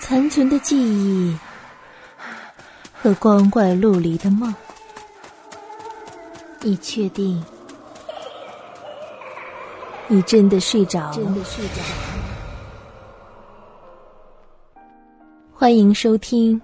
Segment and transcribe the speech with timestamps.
[0.00, 1.36] 残存的记忆
[2.94, 4.54] 和光怪陆离的梦，
[6.62, 7.44] 你确定？
[10.06, 11.34] 你真的睡着了？
[15.52, 16.58] 欢迎收听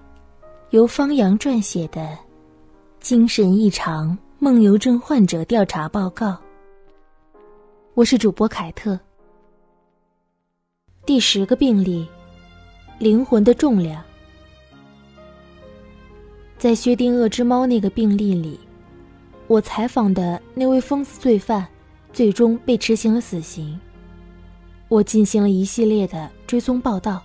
[0.71, 2.01] 由方洋撰写的
[2.99, 6.27] 《精神异常梦游症患者调查报告》。
[7.93, 8.99] 我是主播凯特。
[11.05, 12.07] 第十个病例：
[12.97, 14.03] 灵魂的重量。
[16.57, 18.59] 在薛定谔之猫那个病例里，
[19.47, 21.67] 我采访的那位疯子罪犯。
[22.13, 23.77] 最终被执行了死刑。
[24.87, 27.21] 我进行了一系列的追踪报道，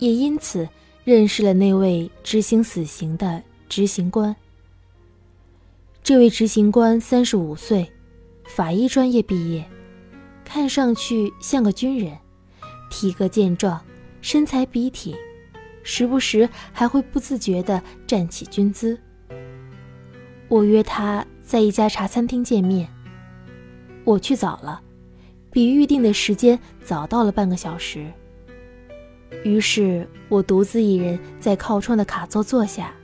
[0.00, 0.68] 也因此
[1.04, 4.34] 认识了那位执行死刑的执行官。
[6.02, 7.88] 这位执行官三十五岁，
[8.46, 9.64] 法医专业毕业，
[10.44, 12.18] 看上去像个军人，
[12.90, 13.80] 体格健壮，
[14.20, 15.14] 身材笔挺，
[15.82, 18.98] 时不时还会不自觉地站起军姿。
[20.48, 22.88] 我约他在一家茶餐厅见面。
[24.04, 24.80] 我去早了，
[25.50, 28.06] 比预定的时间早到了半个小时。
[29.42, 32.94] 于是我独自一人在靠窗的卡座坐下，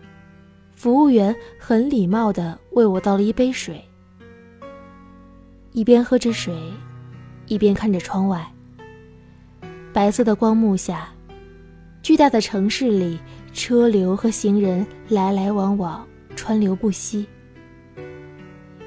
[0.73, 3.83] 服务员很礼貌地为我倒了一杯水。
[5.73, 6.55] 一边喝着水，
[7.47, 8.47] 一边看着窗外。
[10.01, 11.11] 白色的光幕下，
[12.01, 13.21] 巨大的城市里
[13.53, 17.27] 车流和行人来来往往，川流不息。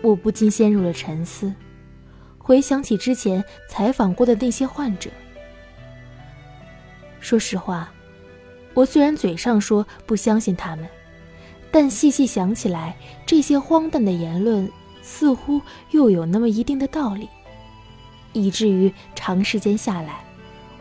[0.02, 1.54] 我不禁陷入了沉思。
[2.40, 5.12] 回想起之前采访过的那些患者，
[7.20, 7.94] 说实话，
[8.74, 10.90] 我虽然嘴上说不相信他们，
[11.70, 14.68] 但细细想起来，这些荒诞的言论
[15.04, 17.30] 似乎又有那么一定的道理，
[18.32, 20.26] 以至于长时间下来，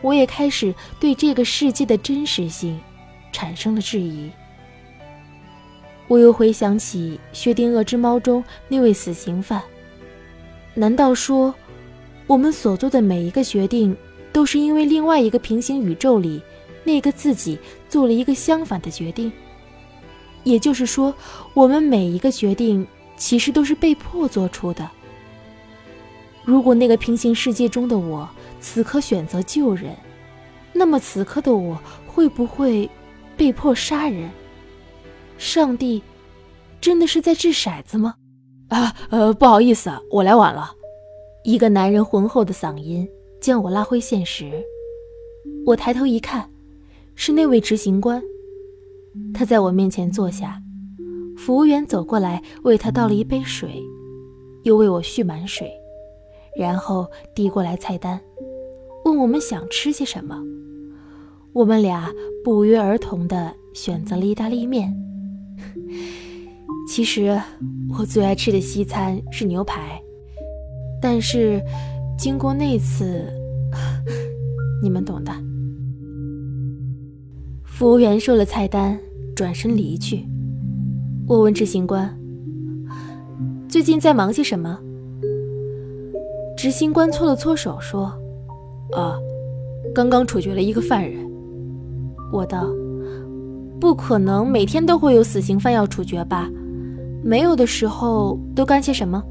[0.03, 2.79] 我也开始对这个世界的真实性
[3.31, 4.29] 产生了质疑。
[6.09, 9.59] 我又回想起《薛定谔之猫》中那位死刑犯。
[10.75, 11.55] 难道说，
[12.27, 13.95] 我们所做的每一个决定，
[14.33, 16.41] 都是因为另外一个平行宇宙里
[16.83, 17.57] 那个自己
[17.87, 19.31] 做了一个相反的决定？
[20.43, 21.15] 也就是说，
[21.53, 22.85] 我们每一个决定
[23.15, 24.89] 其实都是被迫做出的。
[26.43, 28.29] 如果那个平行世界中的我
[28.63, 29.93] 此刻选择救人，
[30.71, 32.89] 那么此刻的我会不会
[33.35, 34.31] 被迫杀人？
[35.37, 36.01] 上帝
[36.79, 38.15] 真的是在掷骰子吗？
[38.69, 40.71] 啊，呃，不好意思，我来晚了。
[41.43, 43.07] 一个男人浑厚的嗓音
[43.41, 44.63] 将我拉回现实。
[45.65, 46.49] 我抬头一看，
[47.15, 48.23] 是那位执行官。
[49.33, 50.57] 他在我面前坐下，
[51.37, 53.83] 服务员走过来为他倒了一杯水，
[54.63, 55.69] 又为我续满水，
[56.57, 58.19] 然后递过来菜单，
[59.05, 60.41] 问我们想吃些什么。
[61.53, 62.11] 我们俩
[62.43, 64.91] 不约而同地选择了意大利面。
[66.89, 67.39] 其实
[67.97, 70.01] 我最爱吃的西餐是牛排，
[71.01, 71.61] 但是
[72.17, 73.25] 经过那次，
[74.81, 75.31] 你们懂的。
[77.63, 78.99] 服务员收了菜单，
[79.35, 80.25] 转身离去。
[81.27, 82.15] 我问执行官
[83.67, 84.79] ：“最近在忙些什么？”
[86.57, 88.13] 执行官搓了搓手说
[88.95, 89.17] ：“啊，
[89.93, 91.23] 刚刚处决了一个犯人。”
[92.31, 92.67] 我道
[93.79, 96.49] ：“不可能每天都会有死刑犯要处决吧？”
[97.23, 99.23] 没有的时候都干些什么？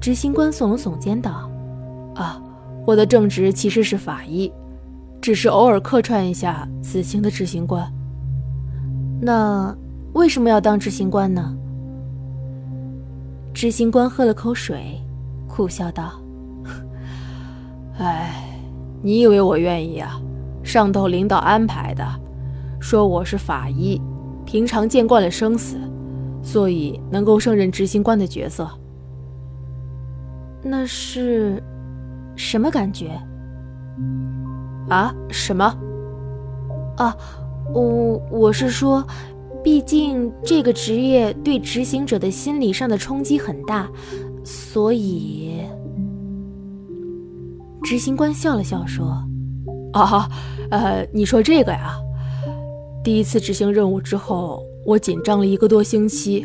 [0.00, 1.48] 执行官耸了耸肩道
[2.14, 2.42] ：“啊，
[2.86, 4.52] 我的正职其实是法医，
[5.20, 7.90] 只是偶尔客串一下死刑的执行官。
[9.20, 9.74] 那
[10.12, 11.56] 为什么要当执行官呢？”
[13.54, 15.00] 执行官喝了口水，
[15.48, 16.20] 苦笑道
[18.02, 18.32] ：“哎，
[19.00, 20.20] 你以为我愿意啊？
[20.64, 22.04] 上头领导安排的，
[22.80, 24.00] 说我是法医，
[24.44, 25.76] 平常见惯了生死。”
[26.44, 28.68] 所以能够胜任执行官的角色，
[30.60, 31.62] 那是
[32.34, 33.12] 什么感觉？
[34.88, 35.14] 啊？
[35.30, 35.64] 什么？
[36.96, 37.16] 啊？
[37.72, 39.06] 我我是说，
[39.62, 43.88] 毕竟这个职业对执行者的心理上的冲击很大，
[44.42, 45.51] 所以
[47.82, 49.22] 执行官笑了笑说
[49.92, 50.28] ：“啊，
[50.70, 51.96] 呃，你说这个呀？
[53.04, 56.44] 第一次执行任务之后。”我紧张了一个多星期，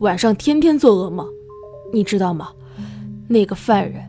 [0.00, 1.24] 晚上天天做噩梦，
[1.92, 2.50] 你知道吗？
[3.28, 4.02] 那个犯人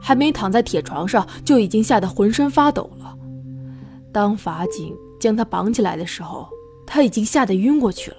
[0.00, 3.16] 还没躺在铁床上，就已经吓得浑身发抖了。
[4.12, 6.48] 当法警将他绑起来的时候，
[6.86, 8.18] 他已经吓得晕过去了。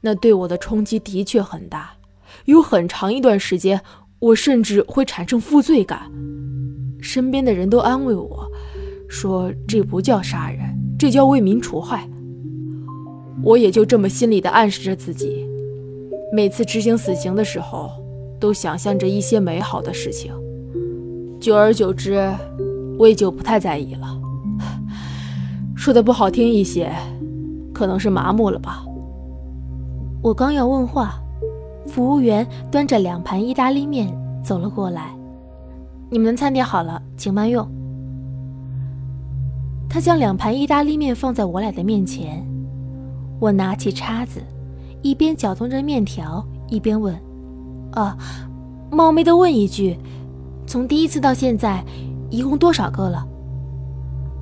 [0.00, 1.92] 那对我的冲击的确很大，
[2.46, 3.82] 有很长一段时间，
[4.22, 6.08] 我甚至会产生负罪感，
[7.00, 8.46] 身边的人都安慰我，
[9.08, 10.60] 说这不叫杀人，
[10.96, 12.08] 这叫为民除害。
[13.42, 15.44] 我也就这么心里的暗示着自己，
[16.32, 17.90] 每次执行死刑的时候，
[18.38, 20.32] 都想象着一些美好的事情。
[21.40, 22.32] 久而久之，
[23.00, 24.06] 我也就不太在意了。
[25.74, 26.92] 说的不好听一些，
[27.74, 28.84] 可能是麻木了吧。
[30.22, 31.20] 我刚要问话，
[31.86, 34.08] 服务员端着两盘意大利面
[34.42, 35.14] 走了过来。
[36.10, 37.66] 你们的餐点好了，请慢用。
[39.88, 42.46] 他将两盘意大利面放在我俩的面前，
[43.38, 44.40] 我拿起叉子，
[45.02, 47.14] 一边搅动着面条，一边问
[47.92, 48.16] ：“啊，
[48.90, 49.98] 冒昧的问一句，
[50.66, 51.84] 从第一次到现在，
[52.30, 53.26] 一共多少个了？”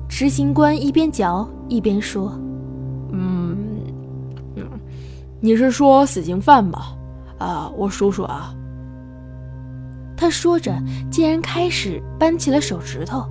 [0.07, 2.31] 执行官一边嚼一边说
[3.11, 3.57] ：“嗯，
[5.39, 6.95] 你是说死刑犯吧？
[7.41, 8.53] 啊，我数数啊。”
[10.15, 10.71] 他说着，
[11.09, 13.23] 竟然开始扳起了手指头。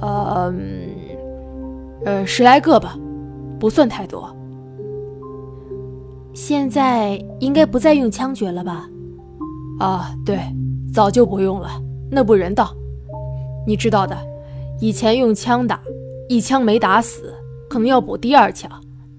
[0.00, 0.52] 呃，
[2.06, 2.96] 呃，十来个吧，
[3.60, 4.34] 不算太多。
[6.32, 8.88] 现在应该不再用枪决了吧？
[9.78, 10.40] 啊，对，
[10.94, 11.68] 早就不用了，
[12.10, 12.74] 那不人道。
[13.66, 14.16] 你知道的，
[14.80, 15.78] 以前用枪打，
[16.28, 17.34] 一枪没打死，
[17.68, 18.70] 可能要补第二枪，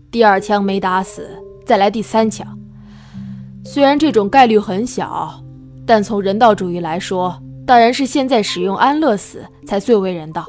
[0.09, 1.29] 第二枪没打死，
[1.65, 2.47] 再来第三枪。
[3.63, 5.39] 虽然这种概率很小。
[5.85, 10.45] 但从人道主义来说，当然是现在使用安乐死才最为人道。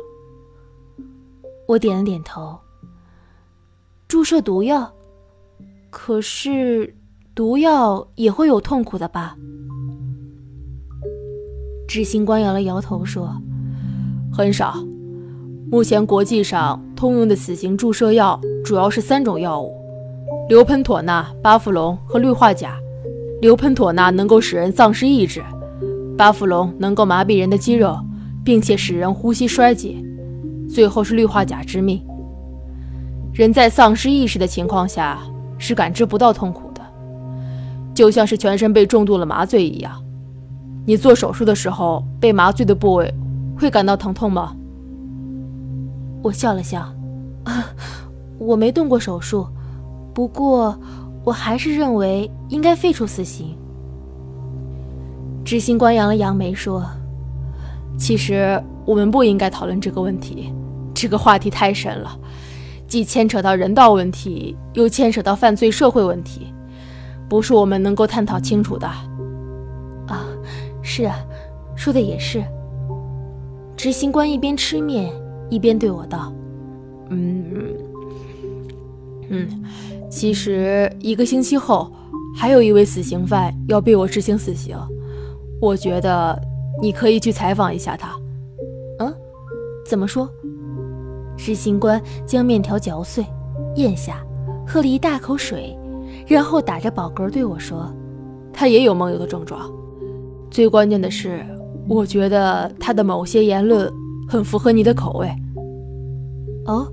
[1.66, 2.56] 我点了点头。
[4.06, 4.88] 注射毒药，
[5.90, 6.94] 可是
[7.34, 9.36] 毒药也会有痛苦的吧？
[11.88, 13.34] 执行官摇了摇头说
[14.32, 14.76] ：“很少。
[15.68, 19.74] 目前国际上通用的死刑注射药主要是三种药物：
[20.48, 22.78] 硫喷妥钠、巴氟龙和氯化钾。”
[23.44, 25.44] 硫喷妥钠能够使人丧失意志，
[26.16, 27.94] 巴弗龙能够麻痹人的肌肉，
[28.42, 30.02] 并且使人呼吸衰竭，
[30.66, 32.02] 最后是氯化钾致命。
[33.34, 35.18] 人在丧失意识的情况下
[35.58, 36.80] 是感知不到痛苦的，
[37.92, 39.92] 就像是全身被重度了麻醉一样。
[40.86, 43.12] 你做手术的时候被麻醉的部位
[43.60, 44.56] 会感到疼痛吗？
[46.22, 46.80] 我笑了笑，
[47.44, 47.66] 啊，
[48.38, 49.46] 我没动过手术，
[50.14, 50.74] 不过。
[51.24, 53.56] 我还是认为应该废除死刑。
[55.44, 56.84] 执行官扬了扬眉说
[57.98, 60.52] ：“其实我们不应该讨论这个问题，
[60.94, 62.18] 这个话题太深了，
[62.86, 66.52] 既牵扯到人道问题，又牵扯到犯罪社会问题，
[67.28, 68.86] 不是我们能够探讨清楚的。”
[70.06, 70.26] 啊，
[70.82, 71.16] 是啊，
[71.74, 72.44] 说的也是。
[73.76, 75.10] 执行官一边吃面
[75.50, 76.32] 一边对我道
[77.10, 77.44] ：“嗯，
[79.28, 79.64] 嗯。”
[80.14, 81.90] 其实一个星期后，
[82.36, 84.78] 还有一位死刑犯要被我执行死刑。
[85.60, 86.40] 我觉得
[86.80, 88.14] 你可以去采访一下他。
[89.00, 89.12] 嗯，
[89.84, 90.30] 怎么说？
[91.36, 93.26] 执行官将面条嚼碎，
[93.74, 94.24] 咽下，
[94.64, 95.76] 喝了一大口水，
[96.28, 97.92] 然后打着饱嗝对我说
[98.54, 99.68] ：“他也有梦游的症状。
[100.48, 101.44] 最关键的是，
[101.88, 103.92] 我觉得他的某些言论
[104.28, 105.28] 很符合你的口味。”
[106.66, 106.86] 哦，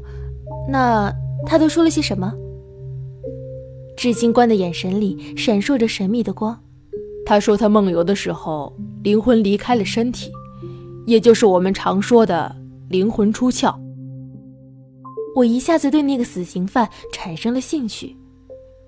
[0.67, 1.13] 那
[1.45, 2.33] 他都说了些什么？
[3.97, 6.59] 执行官的眼神里闪烁着神秘的光。
[7.25, 10.31] 他说：“他梦游的时候，灵魂离开了身体，
[11.05, 12.53] 也就是我们常说的
[12.89, 13.75] 灵魂出窍。”
[15.36, 18.15] 我一下子对那个死刑犯产生了兴趣。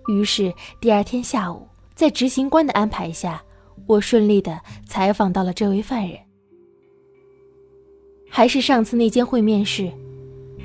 [0.10, 3.42] 于是第二天下午，在执行官的安排下，
[3.86, 6.18] 我顺利的采访到了这位犯人。
[8.30, 9.90] 还是上次那间会面室，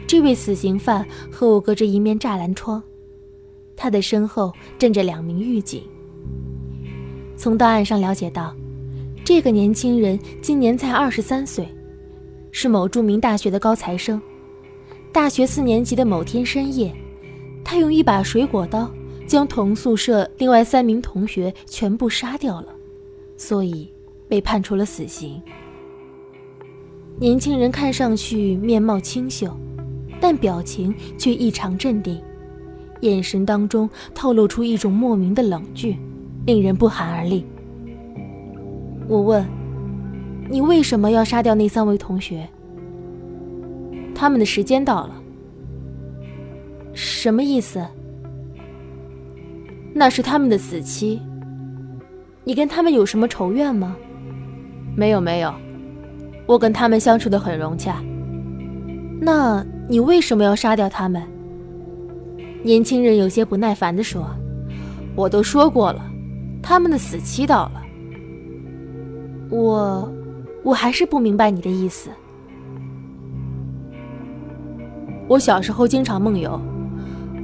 [0.09, 2.83] 这位死刑犯和我隔着一面栅栏窗。
[3.79, 5.83] 他的身后站着两名狱警。
[7.37, 8.55] 从档案上了解到，
[9.25, 11.67] 这个年轻人今年才二十三岁，
[12.51, 14.21] 是某著名大学的高材生。
[15.13, 16.93] 大学四年级的某天深夜，
[17.65, 18.91] 他用一把水果刀
[19.27, 22.69] 将同宿舍另外三名同学全部杀掉了，
[23.37, 23.91] 所以
[24.29, 25.41] 被判处了死刑。
[27.21, 29.57] 年轻人看上去面貌清秀，
[30.21, 32.21] 但表情却异常镇定。
[33.01, 35.97] 眼神当中透露出一种莫名的冷峻，
[36.47, 37.45] 令人不寒而栗。
[39.07, 39.47] 我问
[40.51, 42.49] ：“你为什么要杀掉那三位同学？”
[44.15, 45.23] 他们的时间到了。
[46.93, 47.85] 什么意思？
[49.95, 51.21] 那是他们的死期。
[52.45, 53.97] 你跟他们有什么仇怨吗？
[54.97, 55.55] 没有，没有。
[56.47, 58.03] 我跟他们相处的很融洽。
[59.21, 61.23] 那你为什么要杀掉他们？
[62.63, 64.27] 年轻人有些不耐烦地说
[65.15, 66.05] ：“我都说过了，
[66.63, 67.83] 他们的死期到了。”
[69.51, 70.13] 我，
[70.63, 72.11] 我还是不明白你的意思。
[75.29, 76.61] 我小时候经常梦游，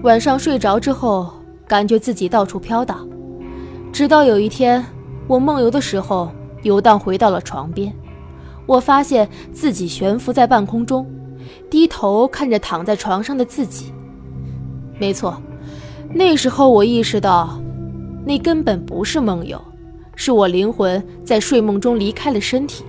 [0.03, 1.33] 晚上睡着之后，
[1.67, 3.09] 感觉自己到处飘荡，
[3.93, 4.85] 直到有一天，
[5.27, 6.31] 我梦游的时候
[6.63, 7.95] 游荡回到了床边，
[8.67, 11.07] 我发现自己悬浮在半空中，
[11.71, 13.93] 低头看着躺在床上的自己。
[14.99, 15.41] 没错，
[16.13, 17.59] 那时候我意识到，
[18.25, 19.61] 那根本不是梦游，
[20.15, 22.85] 是我灵魂在睡梦中离开了身体。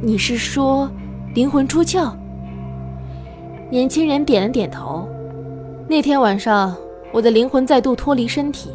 [0.00, 0.90] 你是说，
[1.34, 2.12] 灵魂出窍？
[3.70, 5.06] 年轻人点了点头。
[5.86, 6.74] 那天晚上，
[7.12, 8.70] 我的灵魂再度脱离身体，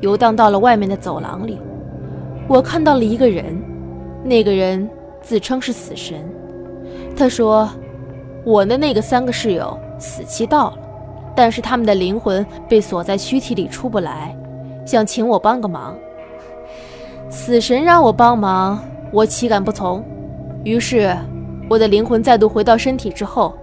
[0.00, 1.58] 游荡到了外面的走廊里。
[2.48, 3.56] 我看到了一个人，
[4.22, 4.88] 那个人
[5.22, 6.18] 自称是死神。
[7.16, 7.68] 他说
[8.44, 10.78] ：“我的那个三个室友死期到了，
[11.36, 14.34] 但是他们的灵魂被锁在躯体里出不来，
[14.84, 15.94] 想请我帮个忙。”
[17.30, 20.02] 死神让我帮忙，我岂敢不从？
[20.64, 21.16] 于是，
[21.68, 23.54] 我的灵魂再度回到身体之后。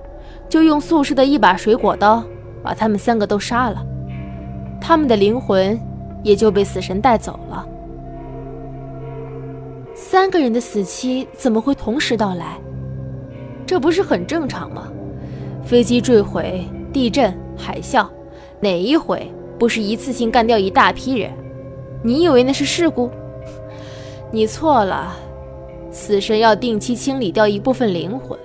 [0.49, 2.23] 就用宿舍的一把水果刀
[2.61, 3.83] 把他们三个都杀了，
[4.79, 5.79] 他们的灵魂
[6.21, 7.65] 也就被死神带走了。
[9.95, 12.57] 三个人的死期怎么会同时到来？
[13.65, 14.83] 这不是很正常吗？
[15.63, 18.07] 飞机坠毁、地震、海啸，
[18.59, 21.31] 哪一回不是一次性干掉一大批人？
[22.03, 23.09] 你以为那是事故？
[24.31, 25.15] 你错了，
[25.91, 28.37] 死神要定期清理掉一部分灵魂。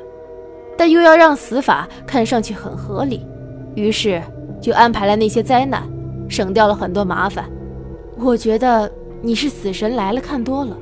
[0.77, 3.27] 但又要让死法看上去很合理，
[3.75, 4.23] 于是
[4.61, 5.83] 就安排了那些灾难，
[6.29, 7.51] 省掉了很多麻烦。
[8.17, 8.89] 我觉得
[9.21, 10.77] 你是死神来了看多了。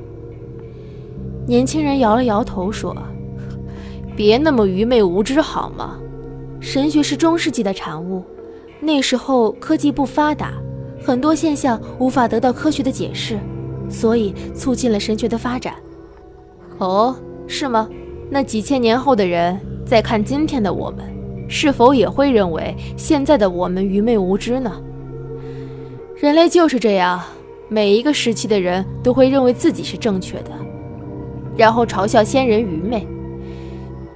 [1.47, 2.95] 年轻人摇了摇头说
[4.15, 5.97] ：“别那么愚昧无知好吗？
[6.59, 8.23] 神学是中世纪的产物，
[8.79, 10.53] 那时候科技不发达，
[11.03, 13.39] 很多现象无法得到科学的解释，
[13.89, 15.75] 所以促进了神学的发展。
[16.79, 17.15] 哦，
[17.47, 17.89] 是吗？
[18.29, 21.05] 那几千年后的人？”再看今天的我们，
[21.47, 24.81] 是否也会认为现在的我们愚昧无知呢？
[26.17, 27.23] 人类就是这样，
[27.69, 30.51] 每一个时期的人都会认为自己是正确的，
[31.55, 33.07] 然后嘲笑先人愚昧，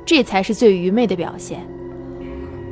[0.06, 1.66] 这才是最愚昧的表现。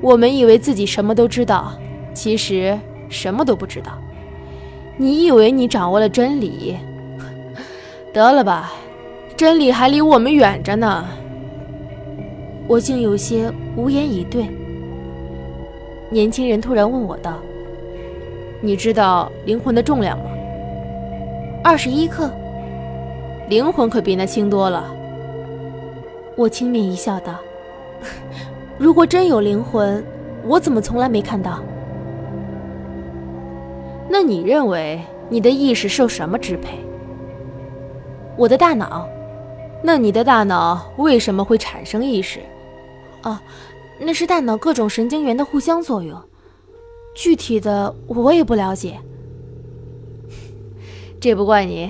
[0.01, 1.74] 我们以为自己什么都知道，
[2.13, 2.79] 其实
[3.10, 3.91] 什么都不知道。
[4.98, 6.77] 你以为你掌握了真理？
[8.13, 8.74] 得了吧，
[9.36, 11.06] 真理还离我们远着呢。
[12.68, 14.48] 我竟有些无言以对。
[16.10, 17.39] 年轻人突然问我道
[18.62, 20.25] ：“你知道灵魂的重量吗？”
[21.63, 22.32] 二十一克。
[23.48, 24.94] 灵魂可比那轻多了。
[26.36, 27.36] 我轻蔑一笑道
[28.79, 30.03] ：“如果真有灵魂，
[30.45, 31.62] 我怎么从来没看到？”
[34.09, 36.79] 那你认为你的意识受什么支配？
[38.38, 39.07] 我的大脑。
[39.81, 42.39] 那你的大脑为什么会产生意识？
[43.24, 43.39] 哦，
[44.00, 46.21] 那是大脑各种神经元的互相作用，
[47.15, 48.98] 具体的我也不了解。
[51.21, 51.89] 这不怪你，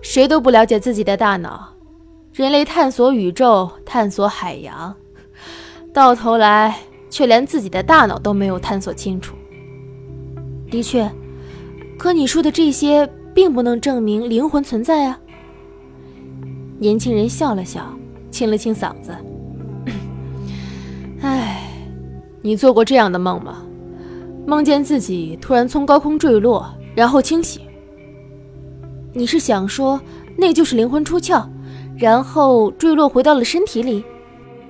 [0.00, 1.68] 谁都不了解自己的大脑。
[2.32, 4.94] 人类探索宇宙，探索海洋，
[5.96, 6.76] 到头来
[7.08, 9.34] 却连自己的大脑都没有探索清楚。
[10.70, 11.10] 的确，
[11.96, 15.18] 可你说的这些并不能证明灵魂存在啊。
[16.78, 17.82] 年轻人笑了笑，
[18.30, 19.10] 清了清嗓子。
[21.22, 21.62] 唉，
[22.42, 23.62] 你做过这样的梦吗？
[24.46, 27.62] 梦见自己突然从高空坠落，然后清醒。
[29.14, 29.98] 你是想说
[30.36, 31.42] 那就是灵魂出窍，
[31.96, 34.04] 然后坠落回到了身体里？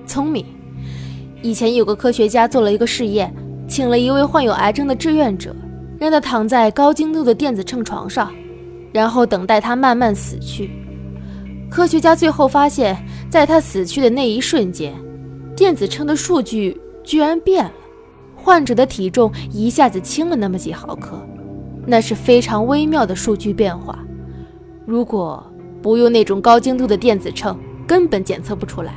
[0.05, 0.45] 聪明。
[1.41, 3.33] 以前有个科学家做了一个试验，
[3.67, 5.55] 请了一位患有癌症的志愿者，
[5.99, 8.31] 让他躺在高精度的电子秤床上，
[8.91, 10.71] 然后等待他慢慢死去。
[11.69, 12.97] 科学家最后发现，
[13.29, 14.93] 在他死去的那一瞬间。
[15.55, 17.71] 电子秤的数据居然变了，
[18.35, 21.19] 患者的体重一下子轻了那么几毫克，
[21.85, 23.97] 那是非常微妙的数据变化。
[24.85, 25.43] 如果
[25.81, 28.93] 不用那种高精度的电子秤，根本检测不出来。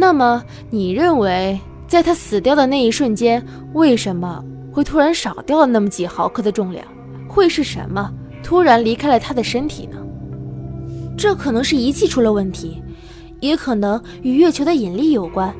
[0.00, 4.42] 那么，你认为在他死掉的那一瞬间，为什么
[4.72, 6.82] 会突然少掉了那么几毫克的重量？
[7.28, 8.10] 会是什么
[8.42, 9.98] 突然离开了他的身体呢？
[11.18, 12.82] 这可能是仪器出了问题。
[13.40, 15.54] 也可能与月球的引力有关，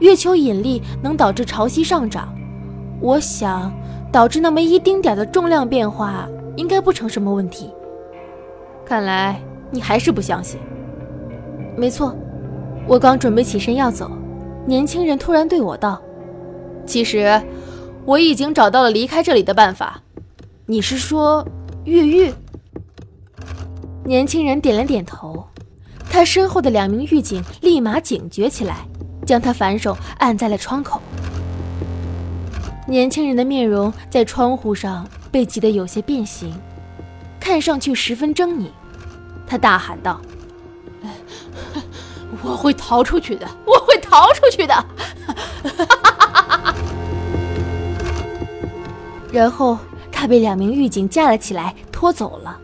[0.00, 2.32] 月球引力能导致潮汐上涨。
[3.00, 3.72] 我想，
[4.12, 7.70] 导致那么一丁点的重量变化，应该不成什么问题。
[8.84, 9.40] 看来
[9.72, 10.60] 你还是不相信。
[11.76, 12.16] 没错，
[12.88, 14.10] 我刚准备起身要走，
[14.64, 16.00] 年轻人突然对我道
[16.86, 17.42] ：“其实，
[18.04, 20.00] 我已经找到了离开这里的办法。”
[20.66, 21.46] 你是说
[21.84, 22.32] 越狱？
[24.04, 25.44] 年轻人点了点头。
[26.08, 28.86] 他身后的两名狱警立马警觉起来，
[29.26, 31.02] 将他反手按在了窗口。
[32.86, 36.54] 年轻人的面容在窗户上被挤得有些变形，
[37.40, 38.68] 看上去十分狰狞。
[39.44, 40.20] 他大喊道
[42.46, 44.74] ：“我会逃出去的，我会逃出去的！”
[49.32, 49.76] 然后
[50.10, 52.58] 他被两名狱警架了起来，拖走了。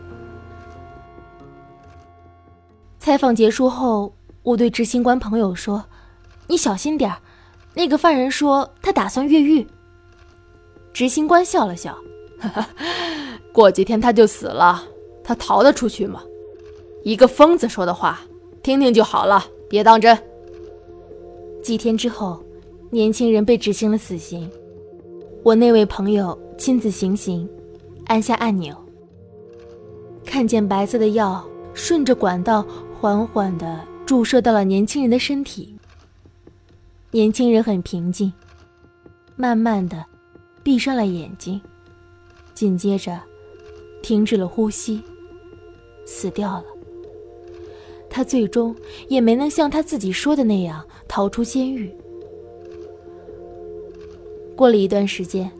[2.97, 5.83] 采访结束后，我对执行官朋友说
[6.47, 7.13] ：“你小心点
[7.73, 9.67] 那个犯人说他打算越狱。”
[10.93, 11.97] 执行官笑了笑
[13.51, 14.83] ：“过几天他就死了，
[15.23, 16.21] 他逃得出去吗？
[17.03, 18.21] 一个疯子说的话，
[18.63, 20.15] 听听就好了，别当真。”
[21.63, 22.39] 几天之后，
[22.91, 24.47] 年轻人被执行了死刑。
[25.41, 27.49] 我那位朋友亲自行刑，
[28.05, 28.75] 按下按钮，
[30.23, 32.63] 看见白色的药顺着管道。
[33.01, 35.75] 缓缓地注射到了年轻人的身体。
[37.11, 38.31] 年轻人很平静，
[39.35, 40.05] 慢慢的
[40.63, 41.59] 闭上了眼睛，
[42.53, 43.19] 紧接着
[44.01, 45.01] 停止了呼吸，
[46.05, 46.63] 死掉了。
[48.15, 48.75] 他最终
[49.07, 51.91] 也没能像他自己说的那样逃出监狱。
[54.55, 55.51] 过了一段时间，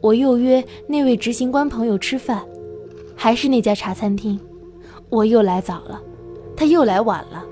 [0.00, 2.42] 我又约那位执行官朋友吃饭，
[3.14, 4.40] 还是那家茶餐厅，
[5.10, 6.00] 我又来早了。
[6.56, 7.44] 他又来晚了。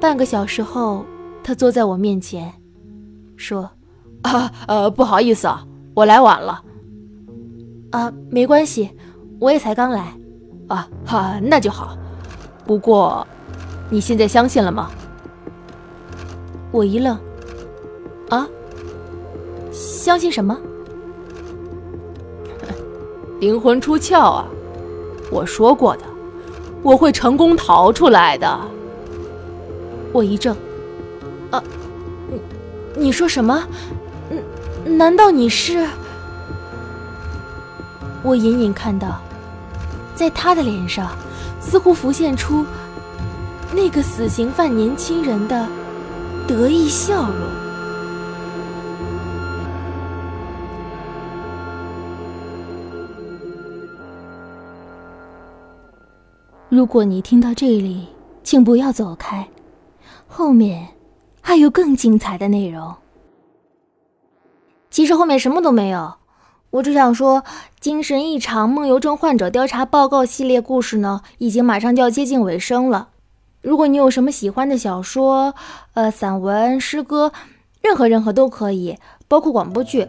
[0.00, 1.04] 半个小时后，
[1.44, 2.52] 他坐在我面前，
[3.36, 3.70] 说
[4.22, 6.64] ：“啊，呃，不好意思啊，我来晚了。
[7.92, 8.90] 啊，没关系，
[9.38, 10.12] 我也才刚来。
[10.66, 11.96] 啊，哈，那就好。
[12.66, 13.26] 不过，
[13.90, 14.90] 你现在相信了吗？”
[16.72, 17.18] 我一愣
[18.30, 18.48] ：“啊，
[19.72, 20.58] 相信什么？
[23.40, 24.46] 灵魂出窍啊！
[25.30, 26.02] 我说过的。”
[26.82, 28.60] 我会成功逃出来的。
[30.12, 30.54] 我一怔，
[31.50, 31.62] 啊，
[32.28, 32.40] 你
[33.04, 33.66] 你说什么？
[34.84, 35.86] 难道你是？
[38.22, 39.18] 我隐隐看到，
[40.14, 41.08] 在他的脸上，
[41.66, 42.64] 似乎浮现出
[43.72, 45.66] 那个死刑犯年轻人的
[46.46, 47.40] 得意笑容。
[56.68, 58.08] 如果你听到这里，
[58.42, 59.48] 请不要走开，
[60.26, 60.86] 后面
[61.40, 62.94] 还有更精彩的内容。
[64.90, 66.12] 其实后面什么都没有，
[66.74, 67.44] 我只想说，
[67.78, 73.10] 精神异常梦游症患者调查报告系列故事呢，已经马上就要接近尾声了。
[73.62, 75.54] 如果你有什么喜欢的小说、
[75.92, 77.30] 呃散文、诗歌，
[77.80, 80.08] 任何任何都可以，包括广播剧。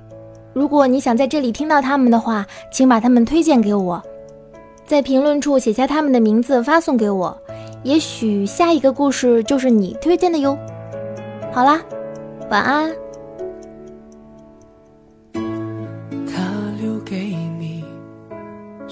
[0.53, 4.01] 如果你想在这里听到他们的话，请把他们推荐给我。
[4.87, 7.37] 在评论处写下他们的名字，发送给我。
[7.83, 10.57] 也许下一个故事就是你推荐的哟。
[11.53, 11.79] 好啦，
[12.49, 13.04] 晚安。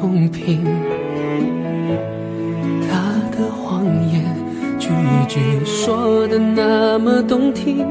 [0.00, 0.64] 公平
[2.88, 2.96] 他
[3.36, 4.24] 的谎言
[4.78, 4.88] 句
[5.28, 7.86] 句说的那么动听，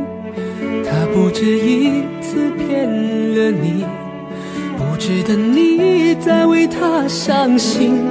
[0.84, 2.88] 他不止一次骗
[3.36, 3.86] 了你，
[4.78, 8.04] 不值得你再为他伤心。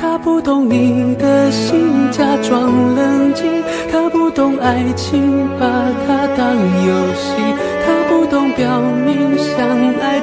[0.00, 3.62] 他不懂你的心，假装冷静。
[3.90, 5.66] 他不懂爱情，把
[6.06, 7.32] 它当游戏。
[7.84, 9.03] 他不懂表明相爱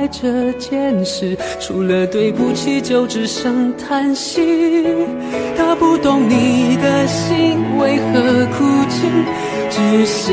[0.00, 4.40] 爱这件事，除了对不起就只剩叹息。
[5.58, 9.06] 他不懂你的心为何哭泣，
[9.70, 10.32] 窒息